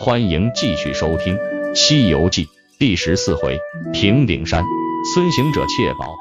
[0.00, 1.36] 欢迎继续收听
[1.74, 2.44] 《西游记》
[2.78, 3.58] 第十四回
[3.92, 4.62] 平顶山，
[5.12, 6.16] 孙行者窃宝。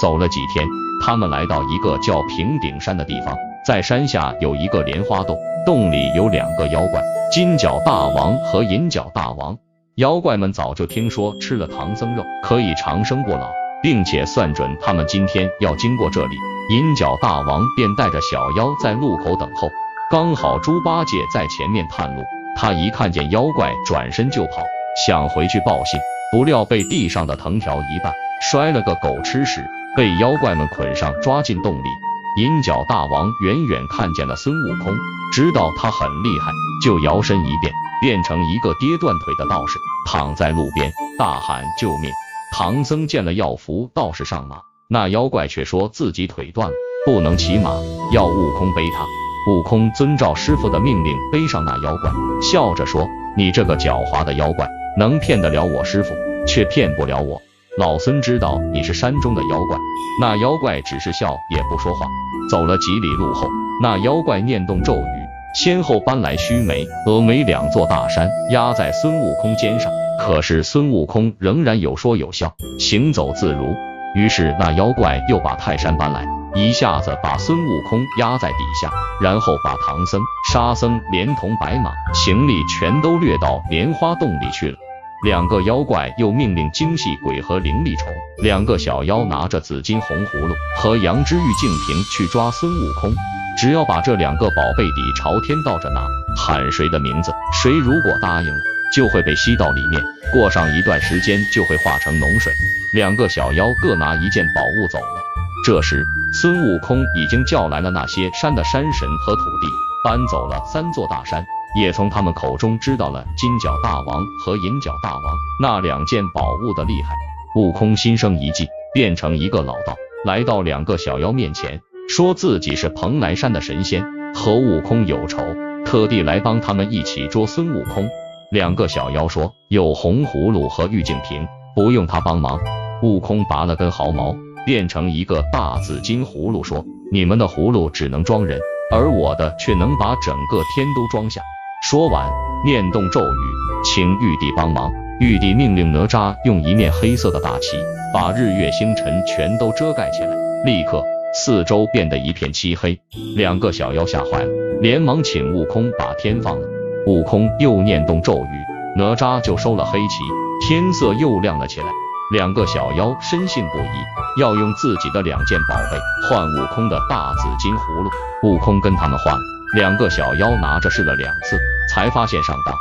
[0.00, 0.64] 走了几天，
[1.04, 3.36] 他们来到一个叫平顶山的地方，
[3.66, 5.36] 在山下有一个莲花洞，
[5.66, 7.02] 洞里有两个妖怪，
[7.32, 9.58] 金角大王和银角大王。
[9.96, 13.50] 妖怪们早就听说吃了唐僧肉可以长生不老，
[13.82, 16.36] 并且算准他们今天要经过这里，
[16.70, 19.68] 银角大王便带着小妖在路口等候。
[20.10, 22.22] 刚好猪八戒在前面探路，
[22.56, 24.62] 他一看见妖怪，转身就跑，
[25.06, 26.00] 想回去报信，
[26.32, 28.12] 不料被地上的藤条一绊，
[28.50, 29.64] 摔了个狗吃屎，
[29.96, 31.88] 被妖怪们捆上，抓进洞里。
[32.36, 34.92] 银角大王远远看见了孙悟空，
[35.32, 36.50] 知道他很厉害，
[36.84, 37.72] 就摇身一变。
[38.00, 42.10] 变成一个跌断腿的道士，躺在路边大喊救命。
[42.52, 46.74] 唐僧见了要扶道士上马，那妖怪却说自己腿断了，
[47.06, 47.70] 不能骑马，
[48.12, 49.23] 要悟空背他。
[49.46, 53.06] 悟空遵照师傅的命令背上那妖怪，笑着说
[53.36, 56.14] ：“你这个狡猾的妖怪，能骗得了我师傅，
[56.46, 57.40] 却骗不了我。
[57.76, 59.76] 老孙知道你是山中的妖怪。”
[60.20, 62.06] 那妖怪只是笑，也不说话。
[62.50, 63.48] 走了几里路后，
[63.82, 65.24] 那妖怪念动咒语。
[65.56, 69.92] 先后搬来须眉、峨眉两座大山，压在孙悟空肩上。
[70.18, 73.74] 可是孙悟空仍然有说有笑，行走自如。
[74.14, 76.24] 于是那妖怪又把泰山搬来，
[76.54, 84.78] 一下子把孙悟空压在底下，然后把唐僧、沙僧连同白马行李全都掠到莲花洞里去了。
[85.24, 88.08] 两个妖怪又命令精细鬼和灵力虫
[88.42, 93.12] 两个小妖拿着紫金红葫芦和羊脂玉净瓶去抓孙悟空。
[93.56, 98.60] 只要把这两个宝贝底朝天倒着拿，喊谁的名字，谁如果答应了，
[98.94, 102.52] 就会被吸到里面，过上一段时间就会化成脓水。
[102.92, 105.22] 两个小妖各拿一件宝物走了。
[105.64, 106.04] 这时，
[106.42, 109.68] 孙悟空已经叫来了那些山的山神和土地，
[110.04, 111.46] 搬走了三座大山，
[111.80, 115.22] 也从他们口中知道了金角大王和银角大王
[115.62, 117.14] 那两件宝物的厉害。
[117.54, 119.94] 悟空心生一计，变成一个老道，
[120.24, 121.80] 来到两个小妖面前。
[122.08, 124.04] 说自己是蓬莱山的神仙，
[124.34, 125.40] 和悟空有仇，
[125.86, 128.08] 特地来帮他们一起捉孙悟空。
[128.50, 132.58] 两个小妖说有红葫芦和玉净瓶，不用他帮忙。
[133.02, 138.58] 悟空拔了根毫毛，变成一个大紫金葫芦，说你们的葫芦只能装人，
[138.90, 141.40] 而我的却能把整个天都装下。
[141.88, 142.30] 说完，
[142.64, 144.92] 念动咒语，请玉帝帮忙。
[145.20, 147.76] 玉帝命令哪吒用一面黑色的大旗，
[148.12, 151.04] 把日月星辰全都遮盖起来，立刻。
[151.36, 152.96] 四周变得一片漆黑，
[153.34, 154.50] 两个小妖吓坏了，
[154.80, 156.66] 连忙请悟空把天放了。
[157.06, 160.22] 悟空又念动咒语，哪吒就收了黑旗，
[160.64, 161.86] 天色又亮了起来。
[162.34, 168.10] 两个小妖深信不疑，要用自己的两件宝贝换悟空的大紫金葫芦。
[168.42, 169.38] 悟空跟他们换，
[169.76, 171.56] 两个小妖拿着试了两次，
[171.88, 172.74] 才发现上当。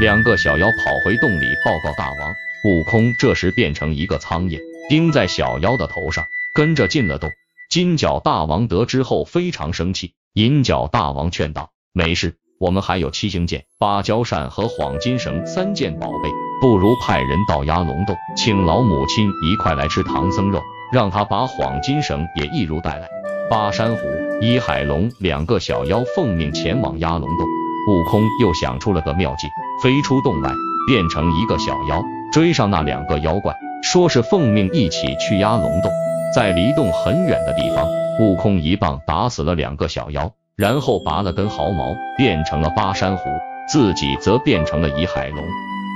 [0.00, 2.34] 两个小妖跑回洞里报告大王，
[2.64, 7.30] 悟空这时变成一个苍蝇，钉在小妖的头上，跟着进了洞。
[7.68, 16.30] 金角大王得知后非常生气，银角大王劝道：“没事，我们还有七星剑、芭蕉扇和黄金绳三件宝贝，
[16.62, 23.06] 不如派人到鸭龙洞，请老母亲一块来吃唐僧肉，让他把黄金绳也一如带来。”
[23.50, 24.00] 巴山虎、
[24.40, 27.46] 伊海龙两个小妖奉命前往鸭龙洞。
[27.90, 29.46] 悟空又想出了个妙计，
[29.82, 30.50] 飞出洞外，
[30.88, 32.02] 变成一个小妖，
[32.32, 35.92] 追上那两个妖怪，说是奉命一起去鸭龙洞。
[36.34, 37.86] 在离洞很远的地方，
[38.20, 43.28] 悟空一棒打死了两个小妖，然后拔了根毫毛，变成了巴山虎，
[43.68, 45.44] 自己则变成了倚海龙。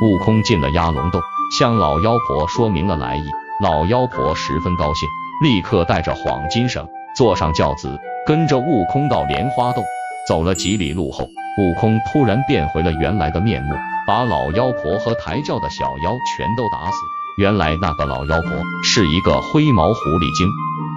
[0.02, 1.20] 悟空进了压龙洞，
[1.56, 3.22] 向老妖婆说明了来意。
[3.62, 5.08] 老妖婆十分高兴，
[5.44, 7.96] 立刻带着黄金绳，坐上轿子，
[8.26, 9.84] 跟着悟空到莲花洞。
[10.26, 11.25] 走了几里路后，
[11.58, 13.75] 悟空突然变回了原来的面目，
[14.08, 16.96] 把老妖婆和抬轿的小妖全都打死。
[17.38, 18.50] 原来那个老妖婆
[18.82, 20.49] 是一个灰毛狐狸精。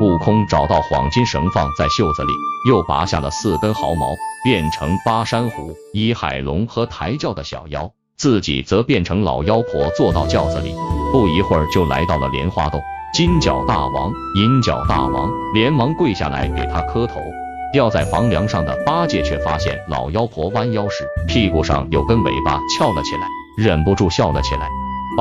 [0.02, 2.34] 悟空找到黄金绳放在袖子里，
[2.68, 4.08] 又拔下了四根毫毛，
[4.44, 10.74] 变成巴山虎、倚海龙和抬轿的小妖，自己则变成老妖婆坐到轿子里。
[11.12, 12.82] 不一会儿就来到了莲花洞。
[13.14, 17.22] 金角大王、银角大王连忙跪下来给他磕头。
[17.72, 24.68] 吊在房梁上的八戒却发现老妖婆弯腰时，屁股上有根尾巴翘了起来，忍不住笑了起来。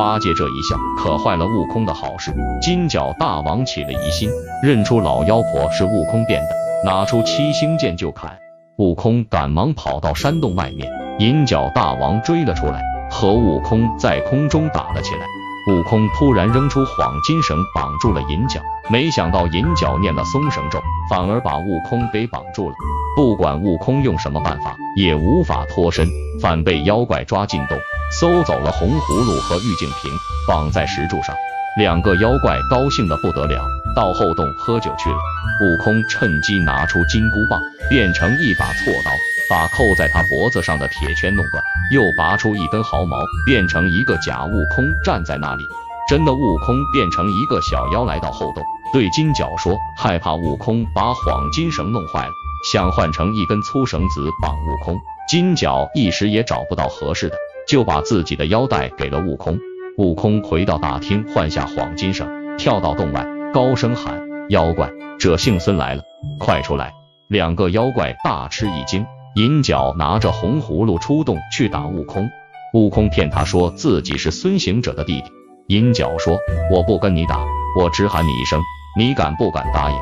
[0.01, 2.33] 八戒这一笑，可坏了悟空的好事。
[2.59, 4.31] 金角大王起了疑心，
[4.63, 6.49] 认出老妖婆是悟空变的，
[6.87, 8.39] 拿出七星剑就砍。
[8.79, 15.27] 悟空赶忙跑到山洞外面，银角大王追了出来，和悟空在空中打了起来。
[15.71, 18.59] 悟空突然扔出黄金绳，绑住了银角，
[18.89, 20.81] 没想到银角念了松绳咒，
[21.11, 22.75] 反而把悟空给绑住了。
[23.21, 26.09] 不管悟空用什么办法，也无法脱身，
[26.41, 27.79] 反被妖怪抓进洞，
[28.11, 30.11] 搜走了红葫芦和玉净瓶，
[30.49, 31.37] 绑在石柱上。
[31.77, 33.63] 两个妖怪高兴的不得了，
[33.95, 35.17] 到后洞喝酒去了。
[35.17, 39.11] 悟空趁机拿出金箍棒，变成一把锉刀，
[39.51, 41.63] 把扣在他脖子上的铁圈弄断，
[41.93, 45.65] 又拔出一根毫毛，变成一个假悟空站在那里。
[46.09, 48.65] 真的悟空变成一个小妖来到后洞，
[48.95, 52.33] 对金角说：“害怕悟空把幌金绳弄坏了，
[52.73, 54.99] 想换成一根粗绳子绑悟空。”
[55.29, 57.37] 金角一时也找不到合适的，
[57.69, 59.59] 就把自己的腰带给了悟空。
[59.97, 64.21] 悟空回到大厅，换下黄金绳，跳到洞外，高声喊
[64.51, 66.03] ：“妖怪，这姓孙来了，
[66.41, 66.93] 快出来！”
[67.29, 69.07] 两个妖怪大吃一惊。
[69.37, 72.29] 银角拿着红葫芦出洞去打悟空，
[72.75, 75.31] 悟空骗他说自己是孙行者的弟弟。
[75.69, 76.37] 银角说
[76.73, 77.45] ：“我不跟你打，
[77.79, 78.61] 我只喊你一声，
[78.99, 79.97] 你敢不敢答应？”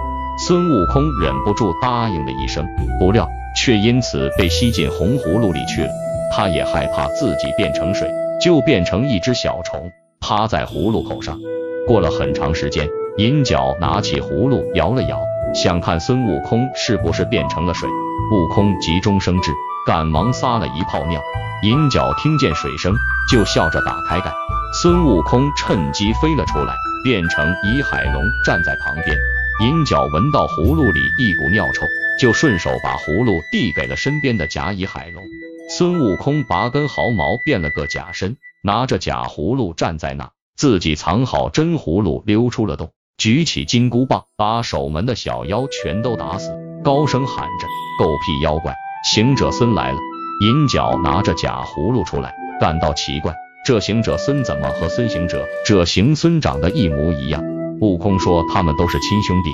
[0.47, 2.65] 孙悟空忍不住答应了一声，
[2.99, 5.91] 不料却因此被吸进红葫芦里去了。
[6.33, 8.09] 他也害怕自己变成水，
[8.41, 9.91] 就变成一只小虫，
[10.21, 11.39] 趴在葫芦口上。
[11.89, 15.21] 过了很长时间，银角拿起葫芦摇了摇，
[15.55, 17.89] 想看孙悟空是不是变成了水。
[18.31, 19.51] 悟空急中生智，
[19.87, 21.21] 赶忙撒了一泡尿。
[21.65, 22.95] 银角听见水声，
[23.33, 24.31] 就笑着打开盖。
[24.81, 29.17] 孙悟空趁机飞了出来，变成乙海龙站在旁边。
[29.61, 31.85] 银角闻到葫芦里一股尿臭，
[32.21, 35.21] 就顺手把葫芦递给了身边的甲乙海龙。
[35.69, 47.67] 孙悟空拔根毫毛变了个假身，拿着假葫芦站在那，自己藏好真葫芦，溜出了洞，举起金箍棒，把守门的小妖全都打死，高声喊着
[47.99, 48.77] ：“狗屁妖怪，
[49.11, 49.99] 行者孙来了！”
[50.47, 53.35] 银角拿着假葫芦出来，感到奇怪。
[53.67, 57.58] 这行者孙怎么和孙行者这行孙长得一模一样？
[57.81, 59.51] 悟空说他们都是亲兄弟。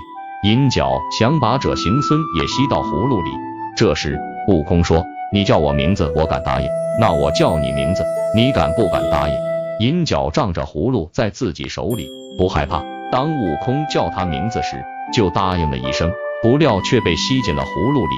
[0.49, 3.31] 银角想把者行孙也吸到葫芦里。
[3.77, 4.19] 这时
[4.49, 6.69] 悟空说：“你叫我名字，我敢答应；
[7.01, 8.05] 那我叫你名字，
[8.35, 9.35] 你敢不敢答应？”
[9.81, 12.85] 银角仗着葫芦在自己手里，不害怕。
[13.11, 16.13] 当悟空叫他名字时，就答应了一声，
[16.43, 18.15] 不料却被吸进了葫芦里。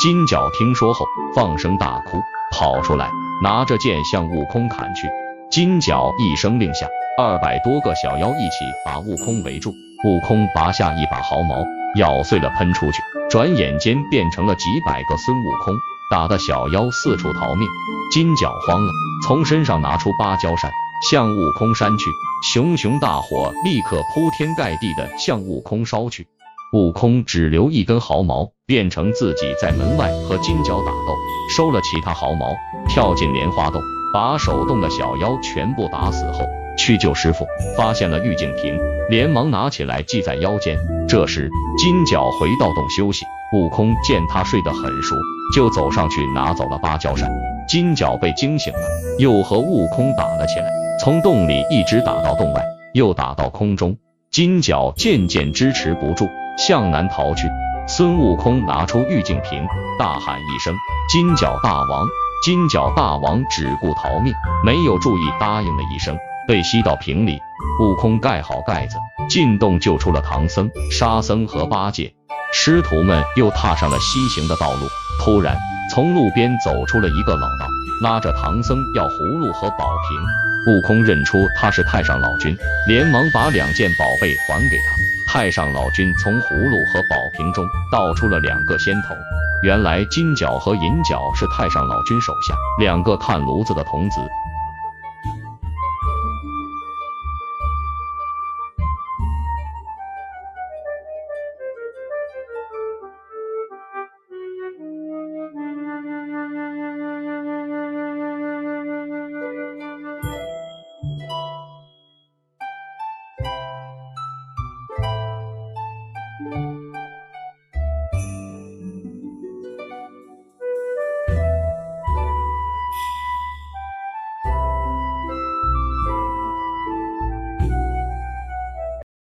[0.00, 2.18] 金角听说后，放声大哭，
[2.52, 3.10] 跑出来，
[3.42, 5.08] 拿着剑向悟空砍去。
[5.50, 6.86] 金角一声令下，
[7.22, 9.74] 二百多个小妖一起把悟空围住。
[10.06, 15.74] 悟空拔下一把毫毛，咬碎了喷出去，转眼间变成了几百个孙悟空，
[16.10, 17.68] 打得小妖四处逃命。
[18.10, 18.90] 金角慌了，
[19.26, 20.70] 从身上拿出芭蕉扇，
[21.10, 22.06] 向悟空扇去。
[22.54, 26.26] 熊熊大火立刻铺天盖地的向悟空烧去。
[26.72, 31.14] 悟空只留一根毫毛，变成自己在门外和金角打斗，
[31.54, 32.46] 收了其他毫毛，
[32.88, 33.82] 跳进莲花洞。
[34.12, 36.40] 把手动的小妖全部打死后，
[36.80, 37.46] 去救师傅，
[37.76, 38.74] 发现了玉净瓶，
[39.10, 40.78] 连忙拿起来系在腰间。
[41.06, 45.14] 这时金角回到洞休息，悟空见他睡得很熟，
[45.54, 47.30] 就走上去拿走了芭蕉扇。
[47.68, 48.80] 金角被惊醒了，
[49.18, 53.94] 又和悟空打了起来，从洞里一直打到洞外，又打到空中。
[54.30, 56.26] 金角渐渐支持不住，
[56.56, 57.46] 向南逃去。
[57.86, 59.66] 孙悟空拿出玉净瓶，
[59.98, 60.74] 大喊一声
[61.12, 62.08] ：“金角大王！”
[62.42, 64.32] 金角大王只顾逃命，
[64.64, 66.16] 没有注意答应了一声，
[66.50, 67.38] 被吸到瓶里。
[67.80, 68.96] 悟空盖好盖子，
[69.28, 72.12] 进洞救出了唐僧、沙僧和八戒。
[72.52, 74.88] 师徒们又踏上了西行的道路。
[75.20, 75.56] 突然，
[75.92, 77.66] 从路边走出了一个老道，
[78.02, 80.74] 拉着唐僧要葫芦和宝瓶。
[80.74, 82.56] 悟空认出他是太上老君，
[82.88, 85.32] 连忙把两件宝贝还给他。
[85.32, 89.16] 太上老君从葫芦和宝瓶中倒出了两个仙童。
[89.62, 94.20] 原来金角和银角是太上老君手下两个看炉子的童子，